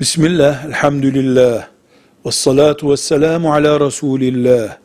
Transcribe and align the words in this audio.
Bismillah, 0.00 0.64
elhamdülillah, 0.64 1.68
ve 2.26 2.30
salatu 2.30 2.90
ve 2.90 2.96
selamu 2.96 3.52
ala 3.52 3.80
Resulillah. 3.80 4.76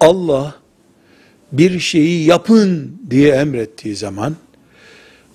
Allah 0.00 0.54
bir 1.52 1.80
şeyi 1.80 2.26
yapın 2.26 2.98
diye 3.10 3.34
emrettiği 3.34 3.96
zaman, 3.96 4.36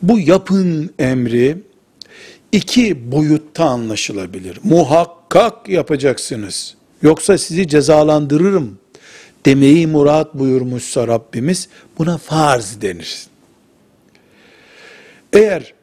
bu 0.02 0.20
yapın 0.20 0.94
emri 1.00 1.58
iki 2.52 3.12
boyutta 3.12 3.66
anlaşılabilir. 3.66 4.60
Muhakkak 4.64 5.70
yapacaksınız. 5.70 6.76
Yoksa 7.02 7.38
sizi 7.38 7.68
cezalandırırım 7.68 8.80
demeyi 9.46 9.88
murat 9.88 10.34
buyurmuşsa 10.34 11.08
Rabbimiz 11.08 11.70
buna 11.98 12.18
farz 12.18 12.82
denir. 12.82 13.28
Eğer 15.34 15.74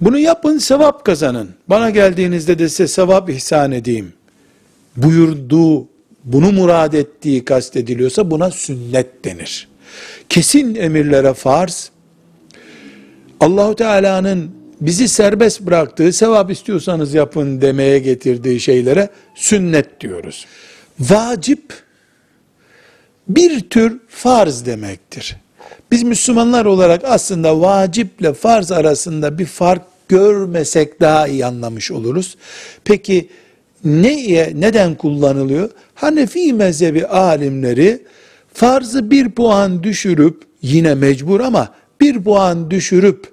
bunu 0.00 0.18
yapın 0.18 0.58
sevap 0.58 1.04
kazanın. 1.04 1.50
Bana 1.68 1.90
geldiğinizde 1.90 2.58
de 2.58 2.68
size 2.68 2.88
sevap 2.88 3.30
ihsan 3.30 3.72
edeyim. 3.72 4.12
Buyurduğu, 4.96 5.88
bunu 6.24 6.52
murad 6.52 6.92
ettiği 6.92 7.44
kastediliyorsa 7.44 8.30
buna 8.30 8.50
sünnet 8.50 9.24
denir. 9.24 9.68
Kesin 10.28 10.74
emirlere 10.74 11.34
farz, 11.34 11.90
Allahu 13.40 13.76
Teala'nın 13.76 14.50
bizi 14.80 15.08
serbest 15.08 15.60
bıraktığı, 15.60 16.12
sevap 16.12 16.50
istiyorsanız 16.50 17.14
yapın 17.14 17.60
demeye 17.60 17.98
getirdiği 17.98 18.60
şeylere 18.60 19.08
sünnet 19.34 20.00
diyoruz. 20.00 20.46
Vacip, 21.00 21.74
bir 23.28 23.60
tür 23.60 24.00
farz 24.08 24.66
demektir. 24.66 25.36
Biz 25.90 26.02
Müslümanlar 26.02 26.64
olarak 26.64 27.04
aslında 27.04 27.60
vaciple 27.60 28.32
farz 28.34 28.72
arasında 28.72 29.38
bir 29.38 29.46
fark 29.46 29.82
görmesek 30.10 31.00
daha 31.00 31.28
iyi 31.28 31.46
anlamış 31.46 31.90
oluruz. 31.90 32.36
Peki 32.84 33.28
neye, 33.84 34.52
neden 34.54 34.94
kullanılıyor? 34.94 35.70
Hanefi 35.94 36.52
mezhebi 36.52 37.06
alimleri 37.06 38.02
farzı 38.54 39.10
bir 39.10 39.30
puan 39.30 39.82
düşürüp 39.82 40.42
yine 40.62 40.94
mecbur 40.94 41.40
ama 41.40 41.74
bir 42.00 42.24
puan 42.24 42.70
düşürüp 42.70 43.32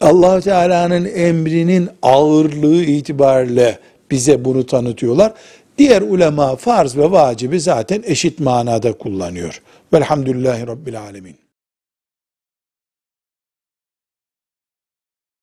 allah 0.00 0.40
Teala'nın 0.40 1.04
emrinin 1.14 1.88
ağırlığı 2.02 2.82
itibariyle 2.82 3.78
bize 4.10 4.44
bunu 4.44 4.66
tanıtıyorlar. 4.66 5.32
Diğer 5.78 6.02
ulema 6.02 6.56
farz 6.56 6.96
ve 6.96 7.10
vacibi 7.10 7.60
zaten 7.60 8.02
eşit 8.06 8.40
manada 8.40 8.92
kullanıyor. 8.92 9.62
Velhamdülillahi 9.92 10.66
Rabbil 10.66 11.00
Alemin. 11.00 11.49